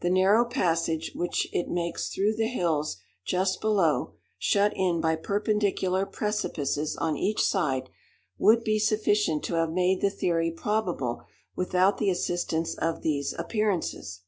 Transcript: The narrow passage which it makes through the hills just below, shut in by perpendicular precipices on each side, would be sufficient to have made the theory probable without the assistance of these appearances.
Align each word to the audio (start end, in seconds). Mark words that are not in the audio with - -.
The 0.00 0.10
narrow 0.10 0.44
passage 0.44 1.12
which 1.14 1.46
it 1.52 1.70
makes 1.70 2.08
through 2.08 2.34
the 2.34 2.48
hills 2.48 2.96
just 3.24 3.60
below, 3.60 4.14
shut 4.36 4.72
in 4.74 5.00
by 5.00 5.14
perpendicular 5.14 6.04
precipices 6.04 6.96
on 6.96 7.16
each 7.16 7.44
side, 7.46 7.88
would 8.38 8.64
be 8.64 8.80
sufficient 8.80 9.44
to 9.44 9.54
have 9.54 9.70
made 9.70 10.00
the 10.00 10.10
theory 10.10 10.50
probable 10.50 11.22
without 11.54 11.98
the 11.98 12.10
assistance 12.10 12.74
of 12.76 13.02
these 13.02 13.34
appearances. 13.38 14.22